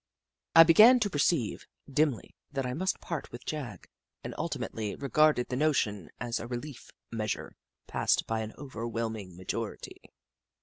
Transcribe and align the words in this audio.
I 0.55 0.63
began 0.63 0.99
to 1.01 1.11
perceive, 1.11 1.67
dimly, 1.87 2.35
that 2.51 2.65
I 2.65 2.73
must 2.73 2.99
part 3.01 3.31
with 3.31 3.45
Jagg, 3.45 3.87
and 4.23 4.33
ultimately 4.35 4.95
regarded 4.95 5.49
the 5.49 5.55
notion 5.55 6.09
as 6.19 6.39
a 6.39 6.47
relief 6.47 6.89
measure 7.11 7.55
passed 7.85 8.25
by 8.25 8.39
an 8.39 8.53
overwhelm 8.57 9.15
ing 9.17 9.37
majority. 9.37 10.01